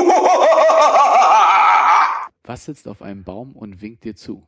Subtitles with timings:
[2.44, 4.46] Was sitzt auf einem Baum und winkt dir zu?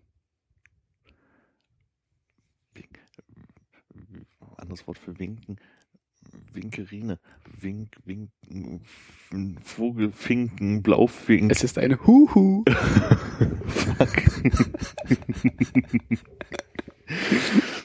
[4.57, 5.59] Anderes Wort für winken.
[6.53, 7.19] Winkerine.
[7.61, 8.31] Wink, wink,
[9.63, 11.51] Vogel, Finken, Blaufink.
[11.51, 12.65] Es ist eine Huhu.
[13.67, 14.23] Fuck.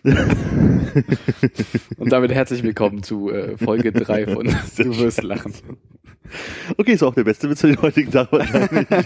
[1.98, 4.48] Und damit herzlich willkommen zu äh, Folge 3 von
[4.78, 5.54] Du wirst lachen.
[6.78, 8.88] Okay, ist auch der beste Witz für den heutigen Tag wahrscheinlich.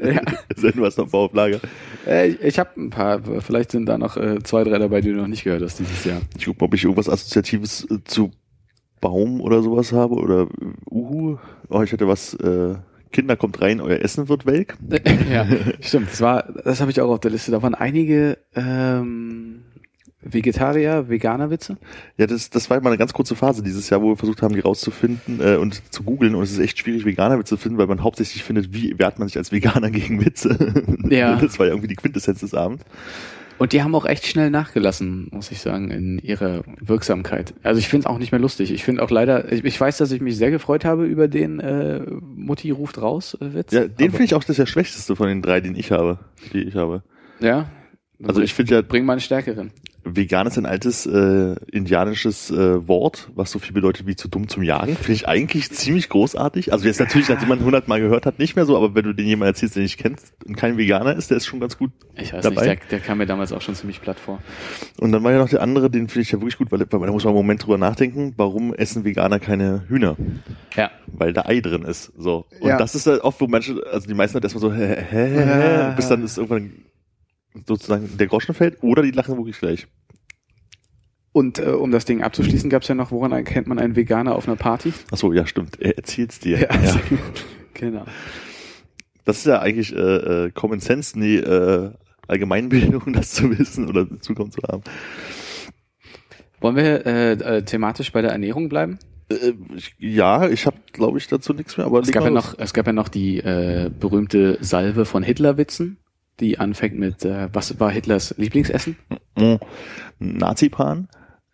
[0.00, 0.22] Ja.
[0.56, 1.60] Senden wir es noch auf Lager.
[2.06, 5.10] Äh, ich ich habe ein paar, vielleicht sind da noch äh, zwei, drei dabei, die
[5.10, 6.20] du noch nicht gehört hast dieses Jahr.
[6.36, 8.32] Ich gucke mal, ob ich irgendwas Assoziatives äh, zu
[9.00, 10.48] Baum oder sowas habe oder
[10.90, 11.38] Uhu.
[11.68, 12.74] Oh, ich hatte was, äh,
[13.12, 14.76] Kinder kommt rein, euer Essen wird welk.
[15.30, 15.46] ja,
[15.80, 16.10] stimmt.
[16.12, 17.50] Das war, das habe ich auch auf der Liste.
[17.50, 19.62] Da waren einige ähm,
[20.22, 21.78] Vegetarier, Veganer-Witze.
[22.18, 24.54] Ja, das, das war mal eine ganz kurze Phase dieses Jahr, wo wir versucht haben,
[24.54, 26.34] die rauszufinden äh, und zu googeln.
[26.34, 29.28] Und es ist echt schwierig, Veganer-Witze zu finden, weil man hauptsächlich findet, wie wehrt man
[29.28, 30.84] sich als Veganer gegen Witze.
[31.08, 31.40] Ja.
[31.50, 32.84] Das war ja irgendwie die Quintessenz des Abends.
[33.60, 37.52] Und die haben auch echt schnell nachgelassen, muss ich sagen, in ihrer Wirksamkeit.
[37.62, 38.72] Also ich finde es auch nicht mehr lustig.
[38.72, 41.60] Ich finde auch leider, ich, ich weiß, dass ich mich sehr gefreut habe über den
[41.60, 43.72] äh, Mutti ruft raus äh, Witz.
[43.72, 46.18] Ja, den finde ich auch das der schwächste von den drei, den ich habe,
[46.54, 47.02] die ich habe.
[47.40, 47.70] Ja.
[48.22, 49.72] Also ich finde ja, Bring mal einen stärkeren.
[50.16, 54.48] Vegan ist ein altes äh, indianisches äh, Wort, was so viel bedeutet wie zu dumm
[54.48, 54.94] zum Jagen.
[54.96, 56.72] Finde ich eigentlich ziemlich großartig.
[56.72, 59.26] Also jetzt natürlich, nachdem man hundertmal gehört hat, nicht mehr so, aber wenn du den
[59.26, 62.32] jemand erzählst, den ich kennst und kein Veganer ist, der ist schon ganz gut Ich
[62.32, 62.66] weiß dabei.
[62.68, 64.40] nicht, der, der kam mir damals auch schon ziemlich platt vor.
[64.98, 67.06] Und dann war ja noch der andere, den finde ich ja wirklich gut, weil, weil
[67.06, 70.16] da muss man einen Moment drüber nachdenken, warum essen Veganer keine Hühner?
[70.76, 70.90] Ja.
[71.06, 72.12] Weil da Ei drin ist.
[72.16, 72.46] So.
[72.60, 72.76] Und Ja.
[72.78, 75.44] das ist halt oft, wo manche, also die meisten halt erstmal so, hä, hä, hä,
[75.44, 76.72] hä, bis dann ist irgendwann
[77.66, 79.88] sozusagen der Groschen fällt oder die lachen wirklich gleich.
[81.32, 84.34] Und äh, um das Ding abzuschließen, gab es ja noch, woran erkennt man einen Veganer
[84.34, 84.92] auf einer Party?
[85.12, 85.80] Ach so, ja, stimmt.
[85.80, 86.58] Er erzählt's dir.
[86.60, 86.68] Ja.
[87.74, 88.04] genau.
[89.24, 91.92] Das ist ja eigentlich äh, äh, Common Sense, nee, äh,
[92.26, 94.82] Allgemeinbildung, das zu wissen oder zukommen zu haben.
[96.60, 98.98] Wollen wir äh, äh, thematisch bei der Ernährung bleiben?
[99.30, 101.86] Äh, ich, ja, ich habe, glaube ich, dazu nichts mehr.
[101.86, 105.98] Aber Es gab, ja noch, es gab ja noch die äh, berühmte Salve von Hitlerwitzen,
[106.40, 108.96] die anfängt mit, äh, was war Hitlers Lieblingsessen?
[109.36, 109.56] Mm,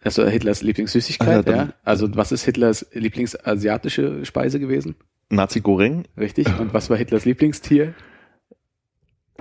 [0.07, 0.09] Nazi-Pan.
[0.25, 4.95] Also Hitlers Lieblingssüßigkeit, Ah, ja, Also was ist Hitlers Lieblingsasiatische Speise gewesen?
[5.31, 6.05] Nazi-Goreng.
[6.17, 6.47] Richtig.
[6.59, 7.95] Und was war Hitlers Lieblingstier?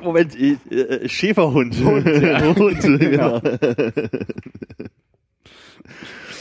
[0.01, 1.77] Moment, äh, äh, Schäferhund.
[1.83, 2.55] Hund, ja.
[2.55, 3.41] Hund, genau.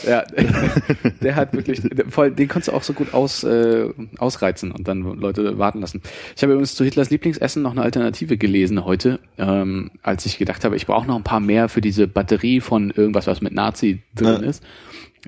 [0.07, 0.25] Ja,
[1.23, 3.89] der hat wirklich, voll, den konntest du auch so gut aus, äh,
[4.19, 6.03] ausreizen und dann Leute warten lassen.
[6.37, 10.65] Ich habe übrigens zu Hitlers Lieblingsessen noch eine Alternative gelesen heute, ähm, als ich gedacht
[10.65, 14.03] habe, ich brauche noch ein paar mehr für diese Batterie von irgendwas, was mit Nazi
[14.15, 14.49] drin Ja.
[14.49, 14.63] ist.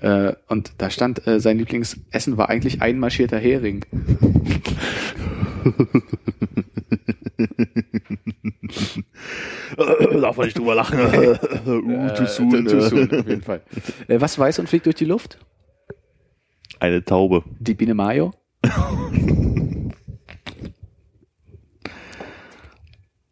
[0.00, 3.84] Äh, und da stand, äh, sein Lieblingsessen war eigentlich einmarschierter Hering.
[10.20, 10.98] Darf man nicht drüber lachen.
[11.66, 12.66] uh, too soon.
[12.66, 13.62] Äh, too soon, auf jeden Fall.
[14.08, 15.38] Äh, was weiß und fliegt durch die Luft?
[16.80, 17.44] Eine Taube.
[17.58, 18.32] Die Biene Mayo?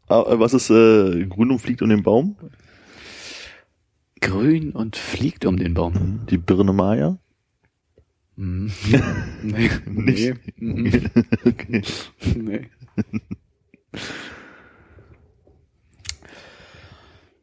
[0.08, 2.36] Ah, äh, was ist äh, grün und fliegt um den Baum?
[4.20, 6.26] Grün und fliegt um den Baum.
[6.30, 7.18] Die Birne Maya.
[8.36, 8.72] Mhm.
[9.42, 9.70] nee.
[9.84, 9.86] Nicht?
[9.86, 10.34] Nee.
[10.56, 11.10] Mhm.
[11.44, 11.82] okay.
[12.34, 12.70] nee.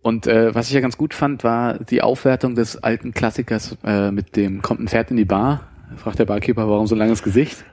[0.01, 4.11] Und äh, was ich ja ganz gut fand, war die Aufwertung des alten Klassikers äh,
[4.11, 5.67] mit dem kommt ein Pferd in die Bar,
[5.97, 7.63] fragt der Barkeeper, warum so ein langes Gesicht?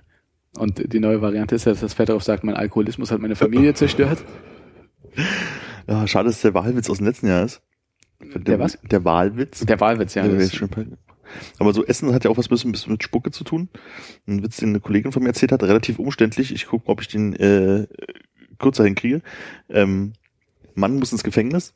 [0.58, 3.36] Und die neue Variante ist ja, dass das Pferd darauf sagt, mein Alkoholismus hat meine
[3.36, 4.24] Familie zerstört.
[5.86, 7.62] Ja, schade, dass der Wahlwitz aus dem letzten Jahr ist.
[8.20, 8.78] Der was?
[8.82, 9.64] Der Wahlwitz.
[9.64, 10.26] Der Wahlwitz, ja.
[10.26, 10.38] Der
[11.58, 13.68] aber so Essen hat ja auch was bisschen bisschen mit Spucke zu tun.
[14.26, 16.54] Ein Witz, den eine Kollegin von mir erzählt hat, relativ umständlich.
[16.54, 17.86] Ich gucke, ob ich den äh,
[18.58, 19.20] kürzer hinkriege.
[19.68, 20.14] Ähm,
[20.74, 21.74] Mann muss ins Gefängnis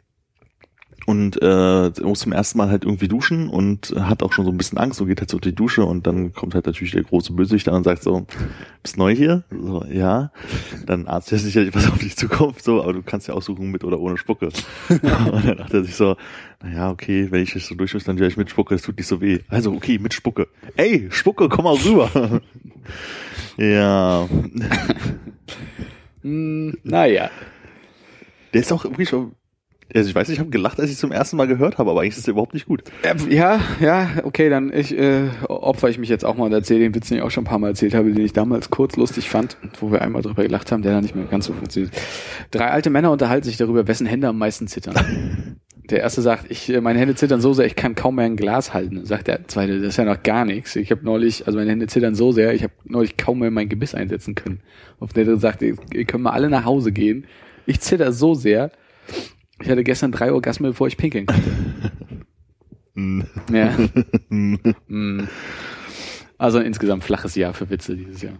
[1.07, 4.57] und äh, muss zum ersten Mal halt irgendwie duschen und hat auch schon so ein
[4.57, 7.33] bisschen Angst und geht halt so die Dusche und dann kommt halt natürlich der große
[7.33, 8.27] Bösewicht an und sagt so,
[8.83, 9.45] bist neu hier?
[9.51, 10.33] So, ja.
[10.87, 13.85] Dann Arzt ja sicherlich was auf dich zukommt, so, aber du kannst ja aussuchen mit
[13.85, 14.51] oder ohne Spucke.
[14.89, 16.17] und dann dachte er sich so,
[16.63, 19.07] naja, okay, wenn ich das so durch muss, dann vielleicht mit Spucke, das tut nicht
[19.07, 19.41] so weh.
[19.49, 20.49] Also, okay, mit Spucke.
[20.77, 22.41] Ey, Spucke, komm mal rüber.
[23.57, 24.29] ja.
[26.23, 27.31] Hm, naja.
[28.55, 29.33] Der ist auch wirklich schon,
[29.95, 32.01] also ich weiß nicht, ich habe gelacht, als ich zum ersten Mal gehört habe, aber
[32.01, 32.83] eigentlich ist der überhaupt nicht gut.
[33.03, 36.81] Äh, Ja, ja, okay, dann ich, äh, opfer ich mich jetzt auch mal und erzähle
[36.81, 38.97] den Witz, den ich auch schon ein paar Mal erzählt habe, den ich damals kurz
[38.97, 41.93] lustig fand, wo wir einmal drüber gelacht haben, der dann nicht mehr ganz so funktioniert.
[42.51, 44.95] Drei alte Männer unterhalten sich darüber, wessen Hände am meisten zittern.
[45.91, 48.37] der erste sagt, ich, äh, meine Hände zittern so sehr, ich kann kaum mehr ein
[48.37, 48.97] Glas halten.
[48.97, 50.75] Dann sagt der zweite, das ist ja noch gar nichts.
[50.77, 53.69] Ich habe neulich, also meine Hände zittern so sehr, ich habe neulich kaum mehr mein
[53.69, 54.61] Gebiss einsetzen können.
[55.01, 57.27] Auf der dritte sagt, ihr, ihr könnt mal alle nach Hause gehen.
[57.67, 58.71] Ich zitter so sehr.
[59.63, 61.51] Ich hatte gestern drei Orgasmen, bevor ich pinkeln konnte.
[63.53, 63.77] ja.
[64.89, 65.29] Mm.
[66.37, 68.35] Also insgesamt flaches Jahr für Witze dieses Jahr.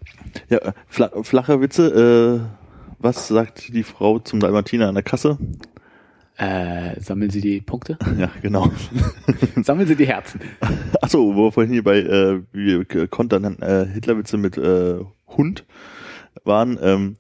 [0.49, 2.43] Ja, äh, fla flache Witze.
[2.43, 2.63] Äh,
[2.99, 5.39] was sagt die Frau zum Dalmatiner an der Kasse?
[6.37, 7.99] Äh, sammeln Sie die Punkte?
[8.19, 8.73] Ja, genau.
[9.63, 10.41] sammeln Sie die Herzen.
[11.01, 14.97] Achso, wo wir vorhin hier bei äh, wir kontern äh, Hitlerwitze mit äh,
[15.29, 15.65] Hund
[16.45, 16.79] waren.
[16.83, 17.17] Ähm,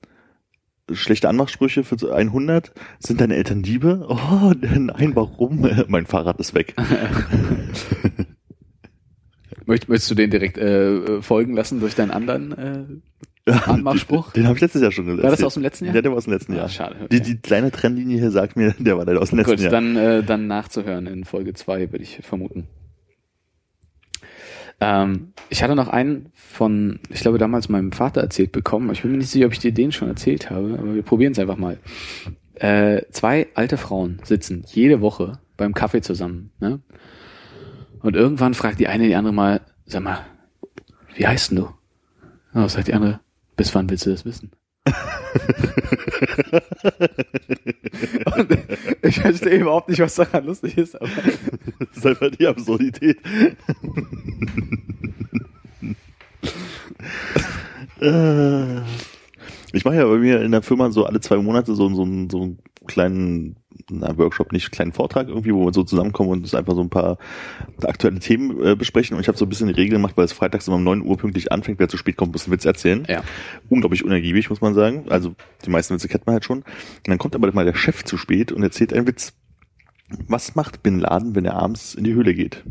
[0.90, 2.73] schlechte Anmachsprüche für 100.
[2.99, 4.06] Sind deine Eltern Diebe?
[4.08, 5.69] Oh, nein, warum?
[5.88, 6.75] mein Fahrrad ist weg.
[9.64, 13.05] Möcht, möchtest du den direkt äh, folgen lassen durch deinen anderen
[13.46, 14.32] äh, Anmachspruch?
[14.32, 15.23] Den, den habe ich letztes Jahr schon gesagt.
[15.23, 15.94] War das aus dem letzten Jahr?
[15.94, 16.69] Ja, der war aus dem letzten ah, Jahr.
[16.69, 16.96] Schade.
[16.96, 17.08] Okay.
[17.12, 19.70] Die, die kleine Trennlinie hier sagt mir, der war leider aus dem letzten Gut, Jahr.
[19.70, 22.67] dann, äh, dann nachzuhören in Folge zwei würde ich vermuten.
[24.82, 28.90] Ähm, ich hatte noch einen von, ich glaube, damals meinem Vater erzählt bekommen.
[28.90, 31.31] Ich bin mir nicht sicher, ob ich dir den schon erzählt habe, aber wir probieren
[31.32, 31.79] es einfach mal.
[32.55, 36.50] Äh, zwei alte Frauen sitzen jede Woche beim Kaffee zusammen.
[36.58, 36.81] Ne?
[38.00, 40.26] Und irgendwann fragt die eine die andere mal, sag mal,
[41.14, 41.69] wie heißt denn du?
[42.52, 43.20] Und sagt die andere,
[43.56, 44.50] bis wann willst du das wissen?
[49.02, 51.08] ich verstehe überhaupt nicht, was daran lustig ist, aber.
[51.79, 53.19] Das ist einfach die Absurdität.
[59.72, 62.02] Ich mache ja bei mir in der Firma so alle zwei Monate so, so, so
[62.04, 63.56] einen kleinen
[63.90, 66.90] na, Workshop, nicht kleinen Vortrag irgendwie, wo wir so zusammenkommen und uns einfach so ein
[66.90, 67.19] paar
[67.82, 69.16] aktuelle Themen äh, besprechen.
[69.16, 71.02] Und ich habe so ein bisschen die Regeln gemacht, weil es freitags immer um neun
[71.02, 73.04] Uhr pünktlich anfängt, wer zu spät kommt, muss einen Witz erzählen.
[73.08, 73.22] Ja.
[73.69, 75.06] Unglaublich unergiebig, muss man sagen.
[75.08, 75.34] Also
[75.64, 76.58] die meisten Witze kennt man halt schon.
[76.58, 79.32] Und dann kommt aber mal der Chef zu spät und erzählt einen Witz.
[80.28, 82.64] Was macht Bin Laden, wenn er abends in die Höhle geht?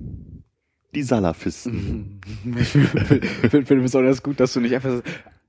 [0.93, 2.21] Die Salafisten.
[2.61, 5.01] Ich finde find besonders gut, dass du nicht einfach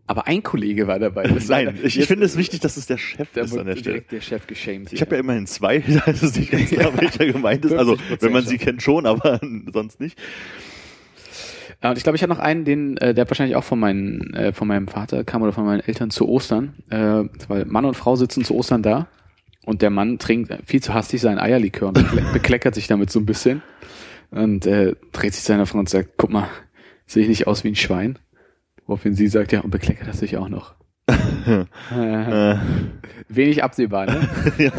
[0.07, 1.25] aber ein Kollege war dabei.
[1.49, 4.03] Nein, ich, ich finde es wichtig, dass es der Chef der ist an der Stelle.
[4.03, 4.93] der Chef geschämt.
[4.93, 7.73] Ich habe ja immerhin zwei, da ist es nicht ganz klar, welcher gemeint ist.
[7.73, 9.41] Also, wenn man sie kennt schon, aber
[9.73, 10.19] sonst nicht.
[11.81, 14.53] Und ich glaube, ich hatte noch einen, den, äh, der wahrscheinlich auch von, meinen, äh,
[14.53, 16.75] von meinem Vater kam oder von meinen Eltern zu Ostern.
[16.91, 19.09] Äh, weil Mann und Frau sitzen zu Ostern da
[19.65, 23.27] und der Mann trinkt viel zu hastig sein Eierlikör und bekleckert sich damit so ein
[23.27, 23.63] bisschen
[24.33, 26.49] und äh, dreht sich seiner Frau und sagt, guck mal,
[27.07, 28.19] sehe ich nicht aus wie ein Schwein?
[28.87, 30.75] Woraufhin sie sagt, ja, und bekleckert das sich auch noch.
[31.07, 32.57] äh,
[33.29, 34.29] wenig absehbar, ne?
[34.59, 34.73] ja.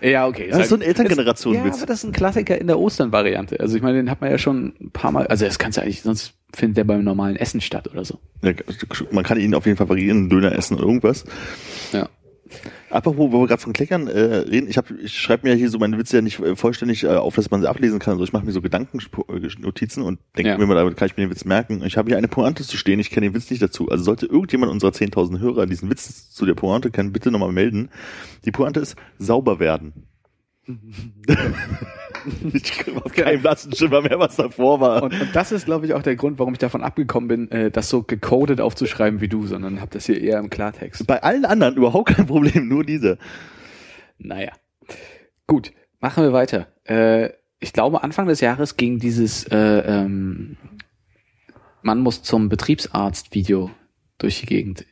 [0.00, 0.48] Ja, okay.
[0.50, 1.76] Das ist so ein Elterngenerationenwitz.
[1.76, 3.60] Ja, aber das ist ein Klassiker in der Ostern-Variante.
[3.60, 5.82] Also ich meine, den hat man ja schon ein paar Mal, also das kannst du
[5.82, 8.18] eigentlich, sonst findet der beim normalen Essen statt oder so.
[8.42, 8.52] Ja,
[9.12, 11.24] man kann ihn auf jeden Fall variieren, Döner essen oder irgendwas.
[11.92, 12.08] Ja.
[12.90, 15.78] Apropos, wo wir gerade von Kleckern äh, reden, ich, hab, ich schreibe mir hier so
[15.78, 18.12] meine Witze ja nicht äh, vollständig äh, auf, dass man sie ablesen kann.
[18.12, 20.58] Also ich mache mir so Gedankennotizen und denke ja.
[20.58, 21.82] mir mal, damit kann ich mir den Witz merken.
[21.84, 23.88] Ich habe hier eine Pointe zu stehen, ich kenne den Witz nicht dazu.
[23.88, 27.88] Also sollte irgendjemand unserer 10.000 Hörer diesen Witz zu der Pointe kennen, bitte nochmal melden.
[28.44, 29.92] Die Pointe ist sauber werden.
[32.52, 35.02] ich habe keinen blassen Schimmer mehr, was davor war.
[35.02, 37.70] Und, und das ist, glaube ich, auch der Grund, warum ich davon abgekommen bin, äh,
[37.70, 41.06] das so gecodet aufzuschreiben wie du, sondern habe das hier eher im Klartext.
[41.06, 43.18] Bei allen anderen überhaupt kein Problem, nur diese.
[44.18, 44.52] Naja.
[45.46, 46.68] Gut, machen wir weiter.
[46.84, 50.56] Äh, ich glaube, Anfang des Jahres ging dieses äh, ähm,
[51.82, 53.70] Man muss zum Betriebsarzt-Video
[54.18, 54.84] durch die Gegend.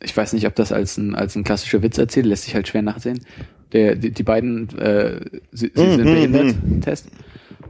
[0.00, 2.68] Ich weiß nicht, ob das als ein, als ein klassischer Witz erzählt, lässt sich halt
[2.68, 3.24] schwer nachsehen
[3.72, 7.08] der, die, die beiden äh, sie, sie sind behindert Test.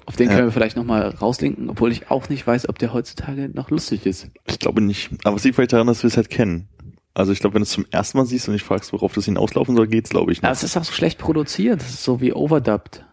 [0.06, 3.50] Auf den können wir vielleicht nochmal rauslinken, obwohl ich auch nicht weiß, ob der heutzutage
[3.52, 4.28] noch lustig ist.
[4.47, 5.11] Ich glaube nicht.
[5.25, 6.68] Aber es liegt vielleicht daran, dass wir es halt kennen.
[7.14, 9.26] Also ich glaube, wenn du es zum ersten Mal siehst und ich fragst, worauf das
[9.26, 10.40] hinauslaufen soll, geht's, glaube ich.
[10.40, 10.49] Noch.
[10.49, 11.80] Ja, es ist auch so schlecht produziert.
[11.80, 13.04] Das ist so wie overdubbed.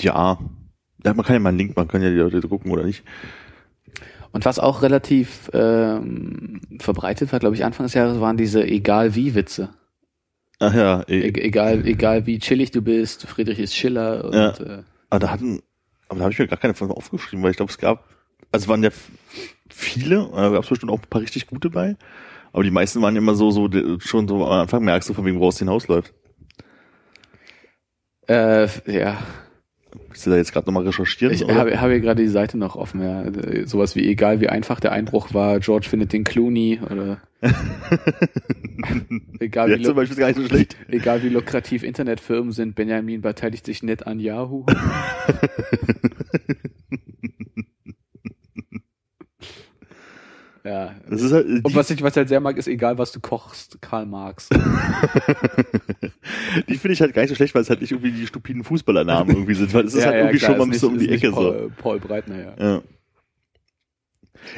[0.00, 0.38] Ja.
[1.04, 1.14] ja.
[1.14, 3.04] Man kann ja mal einen Link, man kann ja die Leute gucken oder nicht.
[4.32, 9.14] Und was auch relativ ähm, verbreitet war, glaube ich, Anfang des Jahres, waren diese egal
[9.14, 9.70] wie Witze.
[10.60, 11.02] Ach ja.
[11.08, 14.50] E egal, egal wie chillig du bist, Friedrich ist Schiller und ja.
[14.50, 15.62] äh, aber da hatten,
[16.08, 18.08] aber da habe ich mir gar keine von aufgeschrieben, weil ich glaube, es gab,
[18.52, 18.90] also waren ja
[19.68, 21.96] viele, da gab es bestimmt auch ein paar richtig gute bei,
[22.52, 23.68] aber die meisten waren immer so, so
[23.98, 26.12] schon so am Anfang merkst du, von wem woraus hinausläuft.
[28.28, 29.18] Äh, ja.
[30.08, 31.34] Willst du da jetzt gerade nochmal recherchieren?
[31.34, 33.24] Ich habe hab hier gerade die Seite noch offen, ja.
[33.66, 37.20] Sowas wie egal wie einfach der Einbruch war, George findet den Clooney oder
[39.40, 40.76] egal, wie zum Beispiel gar nicht so schlecht.
[40.88, 44.66] egal wie lukrativ Internetfirmen sind, Benjamin beteiligt sich nett an Yahoo.
[50.64, 50.93] Ja.
[51.08, 53.20] Das ist halt, Und was ich, was ich halt sehr mag, ist egal, was du
[53.20, 54.48] kochst, Karl Marx.
[56.68, 58.64] die finde ich halt gar nicht so schlecht, weil es halt nicht irgendwie die stupiden
[58.64, 61.10] Fußballernamen irgendwie sind, weil es ist halt irgendwie klar, schon mal ein bisschen um die
[61.10, 61.52] Ecke nicht so.
[61.52, 62.54] Paul, Paul Breitner, ja.
[62.58, 62.82] Ja.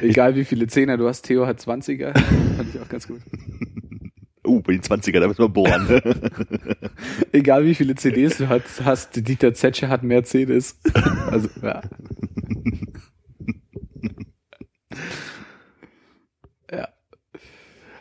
[0.01, 2.17] Egal wie viele Zehner du hast, Theo hat 20er.
[2.57, 3.21] Fand ich auch ganz gut.
[4.45, 6.01] Uh, bei den 20er, da müssen wir bohren.
[7.33, 10.79] Egal wie viele CDs du hast, hast Dieter Zetsche hat Mercedes.
[11.29, 11.67] Also, ja.
[11.67, 11.81] ja.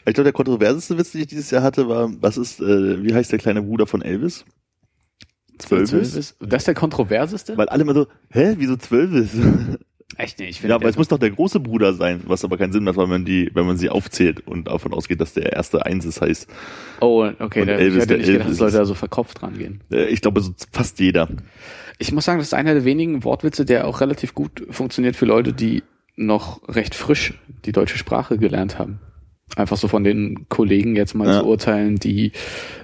[0.06, 3.14] Ich glaube, der kontroverseste Witz, den ich dieses Jahr hatte, war, was ist, äh, wie
[3.14, 4.44] heißt der kleine Bruder von Elvis?
[5.58, 6.36] Zwölf ist.
[6.40, 7.56] Das ist der kontroverseste?
[7.56, 9.34] Weil alle immer so, hä, wieso zwölf ist?
[10.18, 10.62] Echt nicht.
[10.62, 12.96] Ich Ja, aber es muss doch der große Bruder sein, was aber keinen Sinn macht,
[12.96, 16.20] weil man die, wenn man sie aufzählt und davon ausgeht, dass der erste eins ist,
[16.22, 16.48] heißt,
[17.00, 17.62] Oh, okay.
[17.62, 19.80] Und Da, Elvis, ich hätte der nicht gedacht, Elvis dass Leute da so verkopft rangehen.
[19.92, 21.28] äh, ich glaube, so fast jeder.
[21.98, 25.26] Ich muss sagen, das ist einer der wenigen Wortwitze, der auch relativ gut funktioniert für
[25.26, 25.82] Leute, die
[26.16, 27.34] noch recht frisch
[27.64, 29.00] die deutsche Sprache gelernt haben.
[29.54, 31.40] Einfach so von den Kollegen jetzt mal Ja.
[31.40, 32.32] zu urteilen, die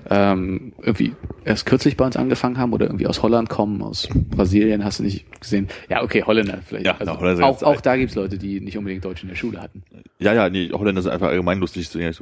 [0.09, 1.13] ähm, irgendwie
[1.45, 5.03] erst kürzlich bei uns angefangen haben oder irgendwie aus Holland kommen, aus Brasilien, hast du
[5.03, 5.67] nicht gesehen.
[5.91, 6.87] Ja, okay, Holländer vielleicht.
[6.87, 9.35] Ja, also na, Holländer auch, auch da gibt's Leute, die nicht unbedingt Deutsch in der
[9.37, 9.83] Schule hatten.
[10.21, 12.13] Ja, ja, nee, Holländer sind einfach allgemein lustig zu ja,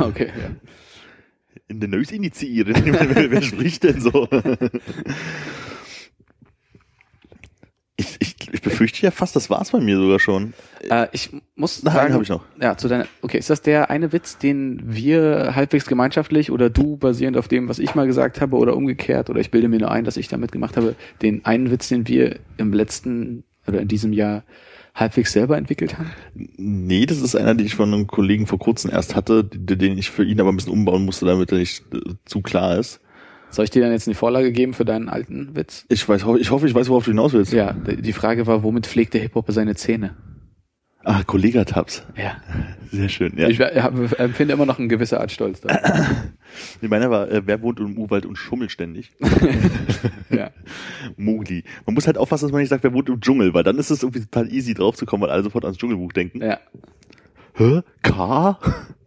[0.00, 0.50] okay, ja.
[1.68, 2.74] In den Neus initiieren.
[2.84, 4.28] wer, wer spricht denn so?
[7.96, 10.52] ich, ich, ich befürchte ja fast, das war's bei mir sogar schon.
[10.88, 12.44] Äh, ich muss Nein, sagen, habe ich noch.
[12.60, 16.96] Ja, zu deiner, okay, ist das der eine Witz, den wir halbwegs gemeinschaftlich oder du
[16.96, 19.90] basierend auf dem, was ich mal gesagt habe oder umgekehrt oder ich bilde mir nur
[19.90, 23.88] ein, dass ich damit gemacht habe, den einen Witz, den wir im letzten oder in
[23.88, 24.44] diesem Jahr
[24.94, 26.10] halbwegs selber entwickelt haben?
[26.34, 30.10] Nee, das ist einer, den ich von einem Kollegen vor kurzem erst hatte, den ich
[30.10, 33.00] für ihn aber ein bisschen umbauen musste, damit er nicht äh, zu klar ist.
[33.52, 35.84] Soll ich dir dann jetzt eine Vorlage geben für deinen alten Witz?
[35.90, 37.52] Ich weiß, ich hoffe, ich weiß, worauf du hinaus willst.
[37.52, 40.16] Ja, die Frage war, womit pflegt der Hip-Hopper seine Zähne?
[41.04, 42.04] Ah, Kollegatabs.
[42.16, 42.36] Ja.
[42.90, 43.48] Sehr schön, ja.
[43.48, 46.06] Ich empfinde immer noch eine gewisse Art Stolz da.
[46.82, 49.10] Nee, meiner war, äh, wer wohnt im Urwald und schummelt ständig?
[50.30, 50.50] ja.
[51.16, 51.64] Mowgli.
[51.86, 53.88] Man muss halt aufpassen, dass man nicht sagt, wer wohnt im Dschungel, weil dann ist
[53.88, 56.42] es irgendwie total easy draufzukommen, weil alle sofort ans Dschungelbuch denken.
[56.42, 56.58] ja.
[57.54, 57.80] Hä?
[58.02, 58.58] K?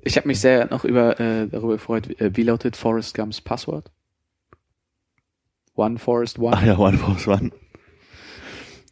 [0.03, 3.91] Ich habe mich sehr noch über äh, darüber gefreut, wie, äh, lautet Forrest Gumps Passwort?
[5.75, 6.55] One Forest One.
[6.57, 7.51] Ach ja, One Force One.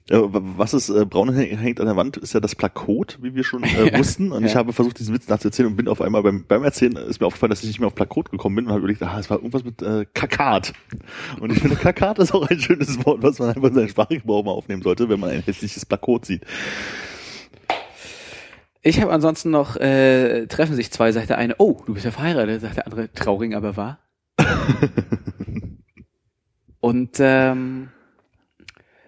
[0.09, 3.35] W- was ist äh, braun häng- hängt an der Wand, ist ja das Plakot, wie
[3.35, 4.33] wir schon äh, wussten.
[4.33, 4.57] Und ich Ja.
[4.59, 7.51] habe versucht, diesen Witz nachzuerzählen und bin auf einmal beim, beim Erzählen ist mir aufgefallen,
[7.51, 9.63] dass ich nicht mehr auf Plakot gekommen bin und habe überlegt, ah, es war irgendwas
[9.63, 10.73] mit äh, Kakat.
[11.39, 14.43] Und ich finde, Kakat ist auch ein schönes Wort, was man einfach in seinen Sprachgebrauch
[14.43, 16.43] mal aufnehmen sollte, wenn man ein hässliches Plakot sieht.
[18.81, 22.11] Ich habe ansonsten noch, äh, treffen sich zwei, sagt der eine, oh, du bist ja
[22.11, 23.99] verheiratet, sagt der andere, traurig, aber wahr.
[26.83, 27.87] Und ähm,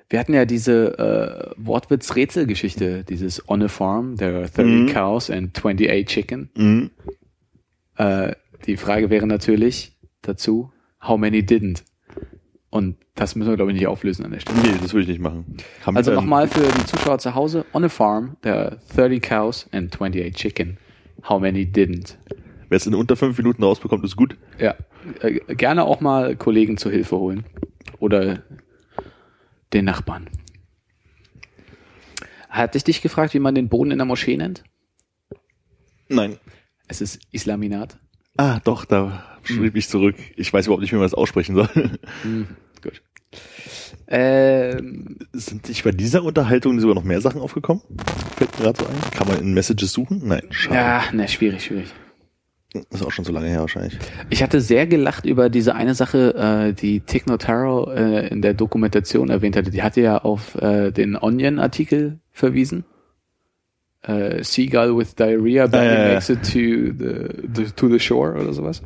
[0.07, 4.93] wir hatten ja diese äh, Wortwitz-Rätselgeschichte, dieses On a Farm, there are 30 Mhm.
[4.93, 6.49] cows and 28 chicken.
[6.55, 6.91] Mhm.
[7.97, 8.31] Äh,
[8.65, 10.71] die Frage wäre natürlich dazu,
[11.05, 11.83] how many didn't?
[12.69, 14.57] Und das müssen wir, glaube ich, nicht auflösen an der Stelle.
[14.61, 15.57] Nee, das würde ich nicht machen.
[15.85, 19.21] Haben Also ähm, nochmal für die Zuschauer zu Hause, on a farm, there are 30
[19.21, 20.77] cows and 28 chicken.
[21.27, 22.15] How many didn't?
[22.69, 24.37] Wer es in unter fünf Minuten rausbekommt, ist gut.
[24.59, 24.75] Ja,
[25.21, 27.43] äh, gerne auch mal Kollegen zur Hilfe holen.
[28.05, 28.43] Oder
[29.73, 30.29] den Nachbarn.
[32.49, 34.63] Hatte ich dich gefragt, wie man den Boden in der Moschee nennt?
[36.07, 36.37] Nein.
[36.87, 37.97] Es ist Islaminat.
[38.37, 40.17] Ah, doch, da schrieb ich zurück.
[40.35, 41.67] Ich weiß überhaupt nicht, wie man das aussprechen soll.
[42.21, 42.47] Hm,
[42.83, 43.01] gut.
[44.07, 47.81] Ähm, Sind nicht bei dieser Unterhaltung sogar noch mehr Sachen aufgekommen?
[48.37, 49.01] Fällt mir gerade so ein.
[49.17, 50.21] Kann man in Messages suchen?
[50.23, 50.75] Nein, schade.
[50.75, 51.91] ja, ne, schwierig, schwierig.
[52.89, 53.97] Das ist auch schon so lange her wahrscheinlich.
[54.29, 58.53] Ich hatte sehr gelacht über diese eine Sache, äh, die Tick Notaro äh, in der
[58.53, 59.71] Dokumentation erwähnt hatte.
[59.71, 62.83] Die hatte ja auf äh, den Onion-Artikel verwiesen.
[64.01, 66.13] Äh, Seagull with diarrhea barely ja.
[66.13, 68.81] makes it to the, the, to the shore oder sowas.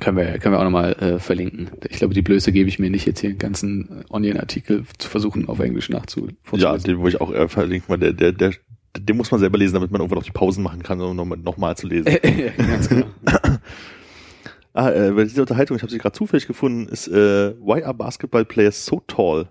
[0.00, 1.70] Können wir, können wir auch nochmal äh, verlinken.
[1.90, 5.46] Ich glaube, die Blöße gebe ich mir nicht, jetzt hier den ganzen Onion-Artikel zu versuchen,
[5.46, 6.28] auf Englisch nachzu.
[6.52, 8.52] Ja, den wollte ich auch äh, verlinken, weil der, der, der,
[8.96, 11.38] den muss man selber lesen, damit man irgendwann auch die Pausen machen kann, um nochmal
[11.38, 12.16] noch mal zu lesen.
[12.56, 13.06] ganz genau.
[14.74, 17.94] ah, äh, bei dieser Unterhaltung, ich habe sie gerade zufällig gefunden, ist äh, Why are
[17.94, 19.48] basketball players so tall?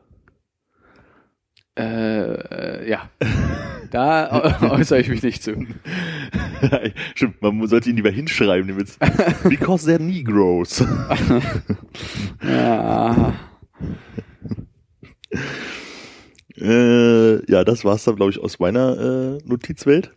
[1.78, 3.10] äh, äh, ja.
[3.92, 5.66] Da äu- äußere ich mich nicht zu.
[7.16, 9.00] Stimmt, man sollte ihn lieber hinschreiben, den Witz.
[9.50, 10.86] Because they're Negroes.
[12.48, 13.34] Ja.
[16.62, 20.12] Äh, ja, das war's dann, glaube ich, aus meiner äh, Notizwelt.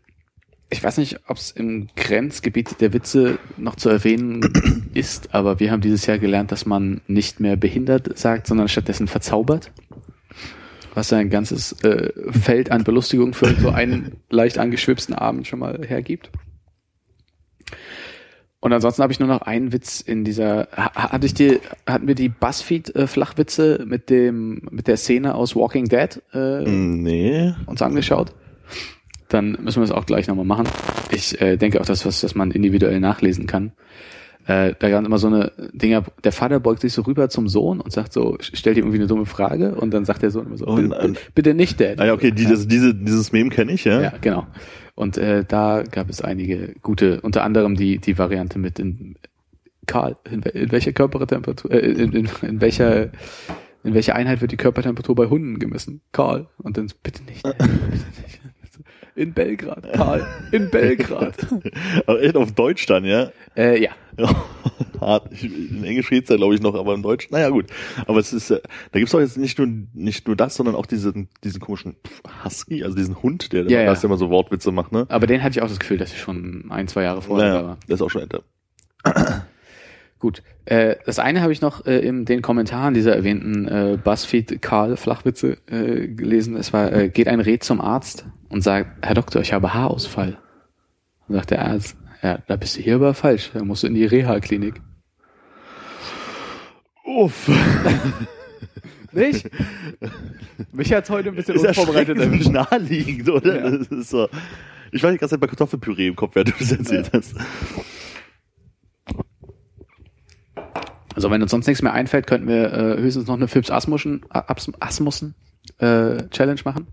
[0.71, 5.71] Ich weiß nicht, ob es im Grenzgebiet der Witze noch zu erwähnen ist, aber wir
[5.71, 9.71] haben dieses Jahr gelernt, dass man nicht mehr behindert sagt, sondern stattdessen verzaubert.
[10.95, 15.81] was sein ganzes äh, Feld an Belustigung für so einen leicht angeschwipsten Abend schon mal
[15.87, 16.31] hergibt.
[18.63, 20.69] Und ansonsten habe ich nur noch einen Witz in dieser.
[20.75, 25.35] ha- Hatte ich die, hatten wir die Buzzfeed äh, Flachwitze mit dem mit der Szene
[25.35, 27.53] aus Walking Dead äh, Nee.
[27.67, 28.33] uns angeschaut?
[29.29, 30.69] Dann müssen wir es auch gleich nochmal machen.
[31.11, 33.73] Ich äh, denke auch, dass was, das man individuell nachlesen kann.
[34.47, 37.81] Äh, da gab immer so eine Dinger, der Vater beugt sich so rüber zum Sohn
[37.81, 40.57] und sagt so, stellt ihm irgendwie eine dumme Frage und dann sagt der Sohn immer
[40.57, 42.01] so, Oh bitte, bitte nicht, Dad.
[42.01, 44.01] Ah ja, okay, die, das, diese, dieses Meme kenne ich, ja.
[44.01, 44.47] Ja, genau.
[44.95, 49.17] Und äh, da gab es einige gute, unter anderem die die Variante mit in
[49.87, 53.11] Karl, in, in welcher Körpertemperatur, äh, in, in, in welcher
[53.85, 56.03] in welcher Einheit wird die Körpertemperatur bei Hunden gemessen?
[56.13, 56.47] Karl.
[56.59, 57.43] Und dann bitte nicht.
[57.43, 57.69] bitte
[58.23, 58.41] nicht.
[59.15, 60.27] In Belgrad, Karl.
[60.53, 61.35] In Belgrad.
[62.07, 63.31] Aber echt auf Deutsch dann, ja.
[63.57, 63.91] äh, ja.
[65.03, 65.43] Ja, hart.
[65.43, 67.67] In Englisch geht's ja, glaube ich, noch, aber in Deutsch, naja, gut.
[68.07, 68.61] Aber es ist, äh,
[68.93, 71.97] da gibt's doch jetzt nicht nur, nicht nur das, sondern auch diesen, diesen komischen
[72.45, 73.87] Husky, also diesen Hund, der, Ja, ja.
[73.87, 75.07] das immer so Wortwitze macht, ne?
[75.09, 77.55] Aber den hatte ich auch das Gefühl, dass ich schon ein, zwei Jahre vorher da
[77.55, 77.79] Naja, war.
[77.89, 78.43] der ist auch schon älter.
[80.19, 80.43] Gut.
[80.67, 84.97] Äh, das eine habe ich noch äh, in den Kommentaren dieser erwähnten äh, Buzzfeed Karl
[84.97, 86.55] Flachwitze äh, gelesen.
[86.57, 90.39] Es war, äh, geht ein Reh zum Arzt und sagt, Herr Doktor, ich habe Haarausfall.
[91.27, 93.51] Und sagt der Arzt, ja, da bist du hier aber falsch.
[93.53, 94.81] Da musst du in die Reha-Klinik.
[97.17, 97.49] Uff.
[99.13, 99.51] Nicht?
[100.73, 102.49] Mich hat's heute ein bisschen Ist ja unvorbereitet erwischt.
[102.51, 103.57] naheliegend, oder?
[103.71, 103.77] Ja.
[103.77, 104.29] Das ist so.
[104.91, 107.35] Ich war die ganze Zeit bei Kartoffelpüree im Kopf, während du das erzählt hast.
[111.15, 114.23] Also wenn uns sonst nichts mehr einfällt, könnten wir äh, höchstens noch eine Philips Asmussen,
[114.31, 115.35] As- Asmussen
[115.79, 116.87] äh, Challenge machen.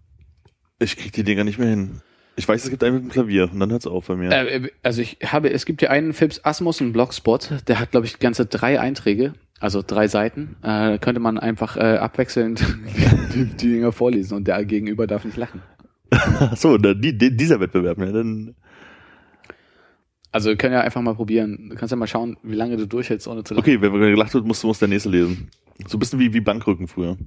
[0.80, 2.02] Ich krieg die Dinger nicht mehr hin.
[2.36, 4.30] Ich weiß, es gibt einen mit dem Klavier und dann hört's auf bei mir.
[4.32, 8.20] Äh, also ich habe, es gibt hier einen Philips Asmussen Blogspot, der hat, glaube ich,
[8.20, 10.56] ganze drei Einträge, also drei Seiten.
[10.62, 12.66] Äh, könnte man einfach äh, abwechselnd
[13.34, 15.62] die, die Dinger vorlesen und der Gegenüber darf nicht lachen.
[16.12, 18.56] Ach so, da, die, die, dieser Wettbewerb, ja, dann.
[20.32, 21.70] Also wir können ja einfach mal probieren.
[21.70, 23.64] Du kannst ja mal schauen, wie lange du durchhältst, ohne zu lachen.
[23.64, 25.50] Okay, wenn wir gelacht wird, muss, muss der nächste lesen.
[25.88, 27.18] So ein bisschen wie, wie Bankrücken früher.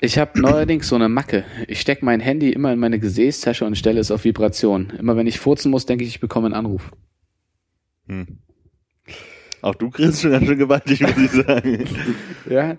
[0.00, 1.44] Ich habe neuerdings so eine Macke.
[1.68, 4.90] Ich stecke mein Handy immer in meine Gesäßtasche und stelle es auf Vibration.
[4.98, 6.92] Immer wenn ich furzen muss, denke ich, ich bekomme einen Anruf.
[8.06, 8.38] Hm.
[9.62, 11.84] Auch du kriegst schon ganz schön gewaltig, muss ich sagen.
[12.50, 12.76] Ja.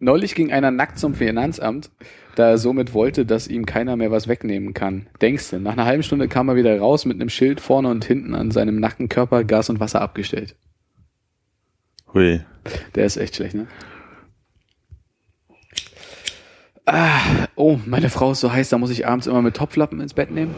[0.00, 1.90] Neulich ging einer nackt zum Finanzamt,
[2.36, 5.08] da er somit wollte, dass ihm keiner mehr was wegnehmen kann.
[5.20, 8.34] Denkste, nach einer halben Stunde kam er wieder raus mit einem Schild vorne und hinten
[8.34, 10.54] an seinem nackten Körper Gas und Wasser abgestellt.
[12.14, 12.40] Hui.
[12.94, 13.66] Der ist echt schlecht, ne?
[16.86, 17.20] Ah,
[17.54, 20.30] oh, meine Frau ist so heiß, da muss ich abends immer mit Topflappen ins Bett
[20.30, 20.54] nehmen.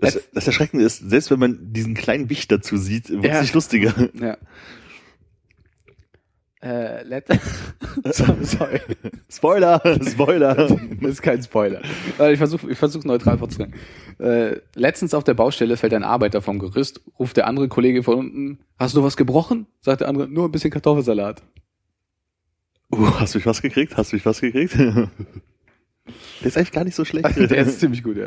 [0.00, 3.40] Das, das Erschreckende ist, selbst wenn man diesen kleinen Wicht dazu sieht, wird es Ja.
[3.42, 3.94] nicht lustiger.
[4.20, 4.36] Ja.
[6.62, 7.24] Äh, let
[8.12, 8.80] so, sorry.
[9.30, 10.54] Spoiler, Spoiler.
[11.00, 11.80] Das ist kein Spoiler.
[12.30, 13.72] Ich versuche ich versuch neutral vorzugehen.
[14.18, 18.18] Äh, letztens auf der Baustelle fällt ein Arbeiter vom Gerüst, ruft der andere Kollege von
[18.18, 19.68] unten, hast du was gebrochen?
[19.80, 21.42] Sagt der andere, nur ein bisschen Kartoffelsalat.
[22.92, 23.96] Uh, hast du mich was gekriegt?
[23.96, 24.74] Hast du mich was gekriegt?
[24.76, 25.08] Der
[26.42, 27.36] ist eigentlich gar nicht so schlecht.
[27.38, 28.26] Der ist ziemlich gut, ja.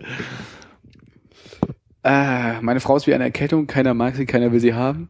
[2.04, 5.10] Äh, meine Frau ist wie eine Erkältung, keiner mag sie, keiner will sie haben.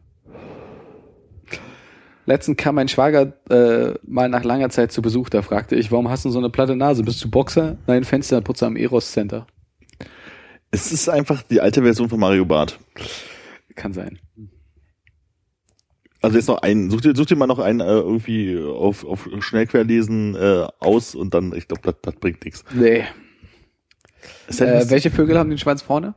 [2.26, 6.08] Letztens kam mein Schwager äh, mal nach langer Zeit zu Besuch, da fragte ich, warum
[6.08, 7.02] hast du so eine platte Nase?
[7.02, 7.76] Bist du Boxer?
[7.86, 9.46] Nein, Fensterputzer am Eros Center.
[10.70, 12.78] es ist einfach die alte Version von Mario Bart.
[13.74, 14.18] Kann sein.
[16.22, 19.28] Also jetzt noch einen, such dir, such dir mal noch einen äh, irgendwie auf, auf
[19.40, 22.64] Schnellquerlesen äh, aus und dann, ich glaube, das, das bringt nichts.
[22.72, 23.04] Nee.
[24.48, 26.14] Äh, welche Vögel haben den Schwanz vorne?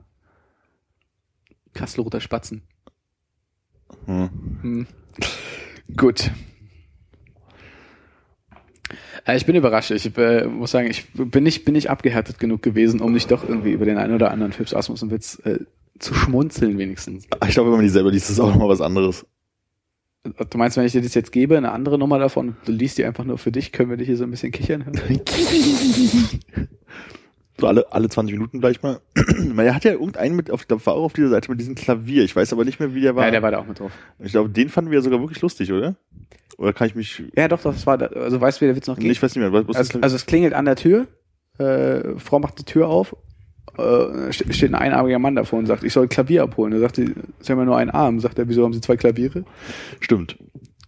[1.78, 2.64] Kastelroter Spatzen.
[4.06, 4.30] hm.
[4.62, 4.88] Hm.
[5.96, 6.32] Gut.
[9.26, 9.92] Äh, ich bin überrascht.
[9.92, 13.48] Ich äh, muss sagen, ich bin nicht, bin nicht abgehärtet genug gewesen, um nicht doch
[13.48, 15.60] irgendwie über den einen oder anderen Philips Asmussen Witz äh,
[16.00, 17.28] zu schmunzeln wenigstens.
[17.48, 19.26] Ich glaube, wenn man die selber liest, ist es auch nochmal was anderes.
[20.24, 23.06] Du meinst, wenn ich dir das jetzt gebe, eine andere Nummer davon, du liest die
[23.06, 25.00] einfach nur für dich, können wir dich hier so ein bisschen kichern hören?
[27.60, 29.00] So alle, alle 20 Minuten gleich mal.
[29.54, 32.24] Man hat ja irgendeinen mit, auf, da war auch auf dieser Seite mit diesem Klavier.
[32.24, 33.26] Ich weiß aber nicht mehr, wie der war.
[33.26, 33.92] Ja, der war da auch mit drauf.
[34.20, 35.96] ich glaube, den fanden wir ja sogar wirklich lustig, oder?
[36.58, 38.76] Oder kann ich mich, Ja, doch, doch, das war, da, also weißt du, wie der
[38.76, 39.12] Witz noch nee, geht?
[39.14, 39.66] ich weiß nicht mehr.
[39.76, 41.08] Also, also es klingelt an der Tür,
[41.60, 43.16] äh, Frau macht die Tür auf,
[43.78, 46.74] äh, ste- steht ein einarmiger Mann davor und sagt, ich soll Klavier abholen.
[46.74, 48.20] Da sagt sie, sie haben ja nur einen Arm.
[48.20, 49.46] Sagt er, wieso haben sie zwei Klaviere?
[50.00, 50.38] Stimmt.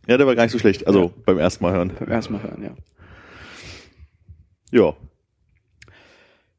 [0.08, 0.88] Ja, der war gar nicht so schlecht.
[0.88, 1.10] Also Ja.
[1.26, 1.92] beim ersten Mal hören.
[2.00, 2.72] Beim ersten Mal hören, ja.
[4.72, 4.94] Ja.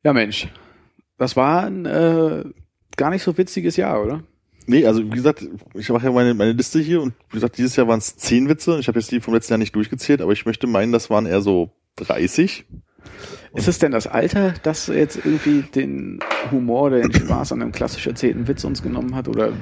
[0.03, 0.49] Ja, Mensch.
[1.19, 2.45] Das war ein äh,
[2.97, 4.23] gar nicht so witziges Jahr, oder?
[4.67, 7.77] Nee, also wie gesagt, ich mache ja meine, meine Liste hier und wie gesagt, dieses
[7.77, 8.79] Jahr waren es zehn Witze.
[8.79, 11.27] Ich habe jetzt die vom letzten Jahr nicht durchgezählt, aber ich möchte meinen, das waren
[11.27, 12.65] eher so 30.
[13.55, 17.73] Ist es denn das Alter, das jetzt irgendwie den Humor oder den Spaß an einem
[17.73, 19.29] klassisch erzählten Witz uns genommen hat?
[19.29, 19.53] Oder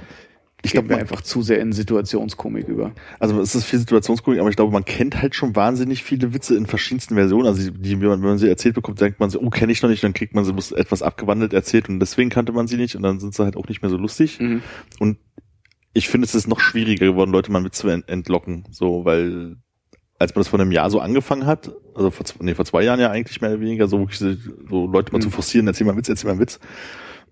[0.63, 2.93] ich glaube, wir einfach zu sehr in Situationskomik über.
[3.21, 6.57] Also es ist viel Situationskomik, aber ich glaube, man kennt halt schon wahnsinnig viele Witze
[6.57, 7.47] in verschiedensten Versionen.
[7.47, 9.91] Also die, wenn, man, man sie erzählt bekommt, denkt man so, oh, kenne ich noch
[9.91, 12.97] nicht, dann kriegt man sie muss etwas abgewandelt erzählt und deswegen kannte man sie nicht
[12.97, 14.41] und dann sind sie halt auch nicht mehr so lustig.
[14.41, 14.63] Mhm.
[14.99, 15.19] Und
[15.95, 19.57] ich finde, es ist noch schwieriger geworden, Leute mal Witze entlocken, so, weil
[20.19, 22.99] als man das vor einem Jahr so angefangen hat, also vor, nee, vor zwei Jahren
[22.99, 25.23] ja eigentlich mehr oder weniger, so wirklich so Leute mal mhm.
[25.23, 26.59] zu forcieren, erzähl mal einen Witz, erzähl mal einen Witz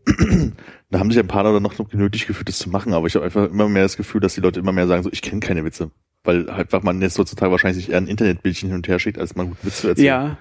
[0.90, 3.25] da haben sich ein paar dann noch genötigt gefühlt, das zu machen, aber ich habe
[3.25, 5.64] einfach immer mehr das Gefühl, dass die Leute immer mehr sagen, so ich kenne keine
[5.64, 5.90] Witze.
[6.25, 9.19] Weil halt einfach man jetzt heutzutage wahrscheinlich sich eher ein Internetbildchen hin und her schickt,
[9.19, 10.07] als mal einen guten Witz zu erzählen.
[10.07, 10.38] Ja.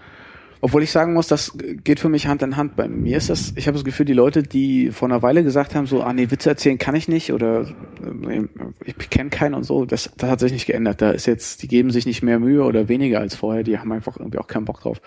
[0.61, 2.75] Obwohl ich sagen muss, das geht für mich Hand in Hand.
[2.75, 5.75] Bei mir ist das, ich habe das Gefühl, die Leute, die vor einer Weile gesagt
[5.75, 7.67] haben, so, ah nee, Witze erzählen kann ich nicht oder
[8.01, 8.47] äh,
[8.83, 11.01] ich kenne keinen und so, das, das hat sich nicht geändert.
[11.01, 13.91] Da ist jetzt, die geben sich nicht mehr Mühe oder weniger als vorher, die haben
[13.91, 15.01] einfach irgendwie auch keinen Bock drauf.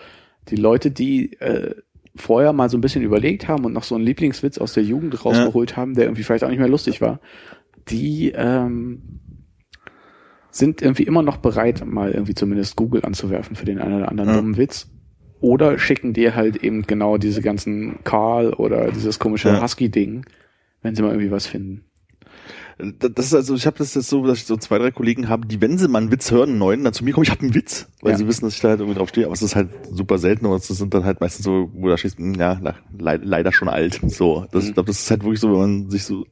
[0.49, 1.75] Die Leute, die äh,
[2.20, 5.24] vorher mal so ein bisschen überlegt haben und noch so einen Lieblingswitz aus der Jugend
[5.24, 5.76] rausgeholt ja.
[5.76, 7.20] haben, der irgendwie vielleicht auch nicht mehr lustig war,
[7.88, 9.20] die ähm,
[10.50, 14.31] sind irgendwie immer noch bereit, mal irgendwie zumindest Google anzuwerfen für den einen oder anderen
[14.31, 14.37] ja.
[14.37, 14.90] dummen Witz.
[15.40, 19.62] Oder schicken dir halt eben genau diese ganzen Karl oder dieses komische ja.
[19.62, 20.26] Husky-Ding,
[20.83, 21.88] wenn sie mal irgendwie was finden
[22.79, 25.47] das ist also, ich habe das jetzt so, dass ich so zwei, drei Kollegen habe,
[25.47, 27.41] die, wenn sie mal einen Witz hören, einen neuen, dann zu mir kommen, ich habe
[27.41, 28.19] einen Witz, weil ja.
[28.19, 30.47] sie wissen, dass ich da halt irgendwie drauf stehe, aber es ist halt super selten
[30.47, 32.61] und es sind dann halt meistens so, wo da steht, hm, ja,
[32.97, 34.01] le leider schon alt.
[34.07, 34.69] So, das, mhm.
[34.69, 36.25] ich glaube, das ist halt wirklich so, wenn man sich so,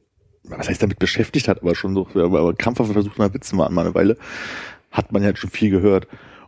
[0.45, 3.85] was heißt damit beschäftigt hat, aber schon so, aber, krampfhaft versucht mal Witze machen mal
[3.85, 4.17] eine Weile,
[4.91, 6.07] hat man ja halt schon viel gehört.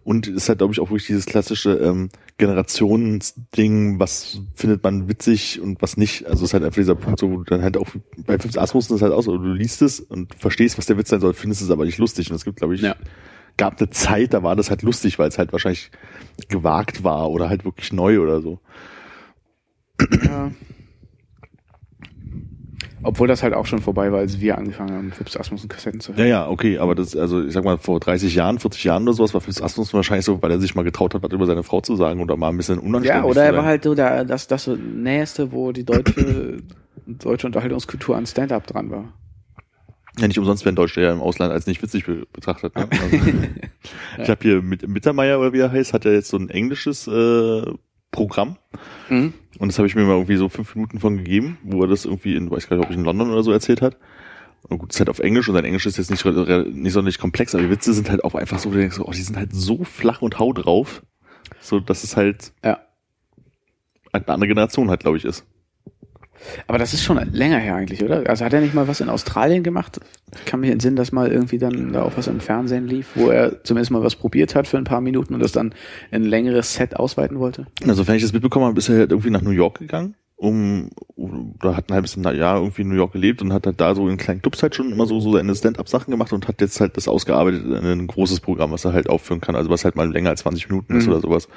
[0.10, 5.62] Und ist halt, glaube ich, auch wirklich dieses klassische ähm, Generationsding, was findet man witzig
[5.62, 6.26] und was nicht.
[6.26, 7.86] Also es ist halt einfach dieser Punkt, so, wo du dann halt auch
[8.26, 10.98] bei 5 Asmus ist es halt auch so, du liest es und verstehst, was der
[10.98, 12.32] Witz sein soll, findest es aber nicht lustig.
[12.32, 12.96] Und es gibt, glaube ich, ja.
[13.56, 15.92] gab eine Zeit, da war das halt lustig, weil es halt wahrscheinlich
[16.48, 18.60] gewagt war oder halt wirklich neu oder so.
[20.24, 20.50] Ja.
[23.02, 26.12] Obwohl das halt auch schon vorbei war, als wir angefangen haben, Philips Asmussen Kassetten zu
[26.12, 26.20] hören.
[26.20, 29.14] Ja, ja, okay, aber das, also ich sag mal, vor 30 Jahren, 40 Jahren oder
[29.14, 31.64] sowas war Philips Asmussen wahrscheinlich so, weil er sich mal getraut hat, was über seine
[31.64, 34.26] Frau zu sagen oder mal ein bisschen unanständig Ja, oder er war halt so der,
[34.26, 36.62] das, das so Nächste, wo die deutsche,
[37.06, 39.14] deutsche Unterhaltungskultur an Stand-Up dran war.
[40.20, 42.76] Ja, nicht umsonst werden Deutsche ja im Ausland als nicht witzig be betrachtet.
[42.76, 42.88] Ne?
[44.18, 46.50] Also, ich habe hier mit Mittermeier, oder wie er heißt, hat er jetzt so ein
[46.50, 47.64] englisches äh,
[48.12, 48.58] Programm.
[49.10, 49.34] Mhm.
[49.60, 52.06] Und das habe ich mir mal irgendwie so fünf Minuten von gegeben, wo er das
[52.06, 53.98] irgendwie in, weiß gar nicht, ob ich in London oder so erzählt hat.
[54.64, 57.18] Und gut, es ist halt auf Englisch und sein Englisch ist jetzt nicht, nicht sonderlich
[57.18, 59.54] komplex, aber die Witze sind halt auch einfach so, du denkst, oh, die sind halt
[59.54, 61.04] so flach und hau drauf,
[61.60, 62.80] so dass es halt ja.
[64.12, 65.46] eine andere Generation halt, glaube ich, ist.
[66.68, 68.28] Aber das ist schon länger her eigentlich, oder?
[68.30, 70.00] Also hat er nicht mal was in Australien gemacht?
[70.36, 73.30] Ich kann mir entsinnen, dass mal irgendwie dann da auch was im Fernsehen lief, wo
[73.30, 75.74] er zumindest mal was probiert hat für ein paar Minuten und das dann
[76.12, 77.68] in ein längeres Set ausweiten wollte.
[77.88, 80.90] Also wenn ich das mitbekommen habe, ist er halt irgendwie nach New York gegangen um
[81.62, 84.08] da hat ein halbes Jahr irgendwie in New York gelebt und hat halt da so
[84.08, 86.96] in kleinen Clubs halt schon immer so, so seine Stand-up-Sachen gemacht und hat jetzt halt
[86.96, 90.10] das ausgearbeitet in ein großes Programm, was er halt aufführen kann, also was halt mal
[90.10, 91.12] länger als 20 Minuten ist mhm.
[91.12, 91.50] oder sowas.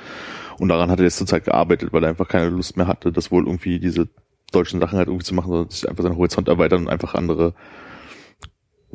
[0.58, 3.12] Und daran hat er jetzt zur Zeit gearbeitet, weil er einfach keine Lust mehr hatte,
[3.12, 4.08] das wohl irgendwie diese
[4.52, 7.52] deutschen Sachen halt irgendwie zu machen, sondern sich einfach seinen Horizont erweitern und einfach andere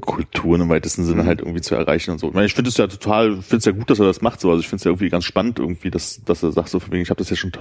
[0.01, 1.27] Kulturen im weitesten Sinne mhm.
[1.27, 2.27] halt irgendwie zu erreichen und so.
[2.27, 4.39] Ich, meine, ich finde es ja total, finde es ja gut, dass er das macht
[4.39, 4.49] so.
[4.49, 6.91] Also ich finde es ja irgendwie ganz spannend irgendwie, dass, dass er sagt so von
[6.91, 7.51] wegen, ich habe das ja schon,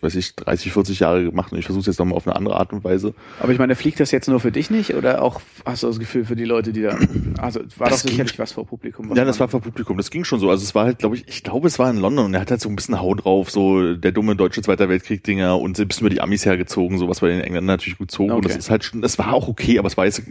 [0.00, 2.56] weiß ich, 30, 40 Jahre gemacht und ich versuche es jetzt nochmal auf eine andere
[2.56, 3.14] Art und Weise.
[3.40, 5.98] Aber ich meine, fliegt das jetzt nur für dich nicht oder auch hast du das
[5.98, 6.96] Gefühl für die Leute, die da,
[7.38, 9.10] also war das, das sicherlich was vor Publikum?
[9.10, 9.96] Was ja, das war vor Publikum.
[9.96, 10.50] Das ging schon so.
[10.50, 12.50] Also es war halt, glaube ich, ich glaube, es war in London und er hat
[12.50, 15.88] halt so ein bisschen Haut drauf, so der dumme deutsche Zweiter Weltkrieg Dinger und ein
[15.88, 18.30] bisschen über die Amis hergezogen, so was bei den Engländern natürlich gut zogen.
[18.30, 18.36] Okay.
[18.36, 20.22] Und das ist halt schon, das war auch okay, aber es war jetzt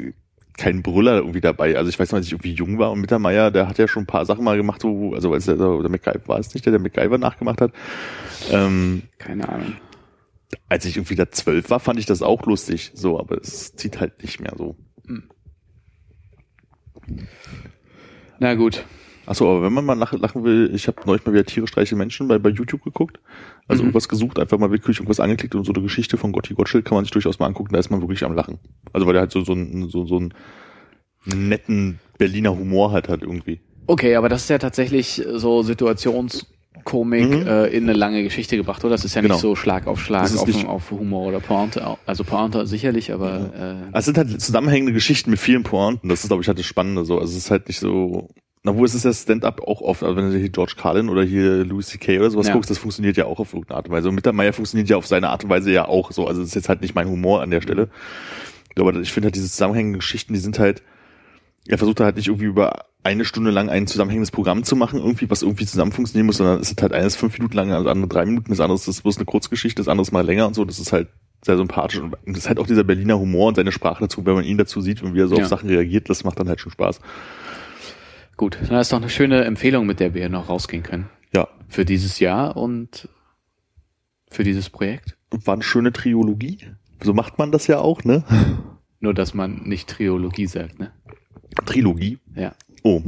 [0.58, 1.78] kein Brüller irgendwie dabei.
[1.78, 4.04] Also ich weiß noch, als ich irgendwie jung war und Mittermeier, der hat ja schon
[4.04, 6.72] ein paar Sachen mal gemacht, wo, also als der, der MacGyver war es nicht, der
[6.72, 7.72] der MacGyver nachgemacht hat.
[8.52, 9.76] Ähm, Keine Ahnung.
[10.68, 14.00] Als ich irgendwie da zwölf war, fand ich das auch lustig, so, aber es zieht
[14.00, 14.76] halt nicht mehr so.
[18.40, 18.86] Na gut.
[19.32, 22.28] Achso, aber wenn man mal lachen will, ich habe neulich mal wieder Tiere streiche Menschen
[22.28, 23.18] bei, bei YouTube geguckt.
[23.66, 23.88] Also mhm.
[23.88, 26.96] irgendwas gesucht, einfach mal willkürlich irgendwas angeklickt und so eine Geschichte von Gotti Gottschild kann
[26.96, 28.60] man sich durchaus mal angucken, da ist man wirklich am Lachen.
[28.92, 30.34] Also weil der halt so, so, ein, so, so einen
[31.24, 33.62] netten Berliner Humor hat halt irgendwie.
[33.88, 37.48] Okay, aber das ist ja tatsächlich so Situationskomik mhm.
[37.48, 38.96] äh, in eine lange Geschichte gebracht, oder?
[38.96, 39.36] Das ist ja genau.
[39.36, 41.98] nicht so Schlag auf Schlag auf, auf, Humor oder Pointe.
[42.06, 43.40] Also Pointe sicherlich, aber.
[43.40, 43.54] Mhm.
[43.54, 46.10] Äh, also es sind halt zusammenhängende Geschichten mit vielen Pointen.
[46.10, 47.18] Das ist, glaube ich, halt das Spannende so.
[47.18, 48.28] Also es ist halt nicht so
[48.64, 51.24] na, wo ist es ja Stand-up auch oft, also wenn du hier George Carlin oder
[51.24, 52.20] hier Louis C.K.
[52.20, 52.54] oder sowas ja.
[52.54, 54.10] guckst, das funktioniert ja auch auf irgendeine Art und Weise.
[54.10, 56.28] Und Mittermeier funktioniert ja auf seine Art und Weise ja auch so.
[56.28, 57.90] Also das ist jetzt halt nicht mein Humor an der Stelle.
[58.78, 60.84] Aber ich finde halt diese zusammenhängenden Geschichten, die sind halt,
[61.68, 65.30] er versucht halt nicht irgendwie über eine Stunde lang ein zusammenhängendes Programm zu machen, irgendwie,
[65.30, 68.08] was irgendwie zusammen funktionieren muss, sondern es ist halt eines fünf Minuten lang, das andere
[68.08, 70.66] drei Minuten, das andere ist bloß eine Kurzgeschichte, das andere ist mal länger und so,
[70.66, 71.08] das ist halt
[71.44, 74.36] sehr sympathisch und das ist halt auch dieser Berliner Humor und seine Sprache dazu, wenn
[74.36, 75.42] man ihn dazu sieht und wie er so Ja.
[75.44, 77.02] auf Sachen reagiert, das macht dann halt schon Spaß.
[78.42, 81.12] Gut, dann ist doch eine schöne Empfehlung, mit der wir noch rausgehen können.
[81.32, 83.08] Ja, Für dieses Jahr und
[84.32, 85.16] für dieses Projekt.
[85.30, 86.58] war eine schöne Triologie.
[87.04, 88.24] So macht man das ja auch, ne?
[89.00, 90.92] Nur, dass man nicht Triologie sagt, ne?
[91.68, 92.18] Trilogie.
[92.34, 92.56] Ja.
[92.82, 93.04] Oh,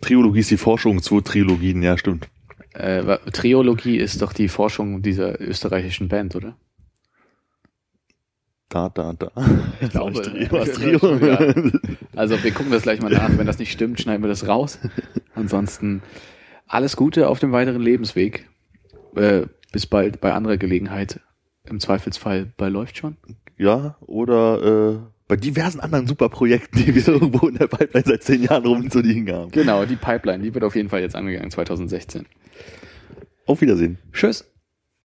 [0.00, 2.30] Triologie ist die Forschung zu Trilogien, ja, stimmt.
[2.72, 6.56] Äh, Triologie ist doch die Forschung dieser österreichischen Band, oder?
[8.68, 9.30] Da, da, da.
[9.80, 11.38] Ich glaube, Trio, ja.
[12.16, 13.30] Also wir gucken das gleich mal nach.
[13.38, 14.78] Wenn das nicht stimmt, schneiden wir das raus.
[15.34, 16.02] Ansonsten
[16.66, 18.46] alles Gute auf dem weiteren Lebensweg.
[19.16, 21.20] Äh, bis bald bei anderer Gelegenheit.
[21.64, 23.16] Im Zweifelsfall bei Läuft schon.
[23.56, 28.42] Ja, oder äh, bei diversen anderen Superprojekten, die wir irgendwo in der Pipeline seit zehn
[28.42, 29.50] Jahren rumzuliegen haben.
[29.50, 32.26] Genau, die Pipeline, die wird auf jeden Fall jetzt angegangen 2016.
[33.46, 33.98] Auf Wiedersehen.
[34.12, 34.44] Tschüss.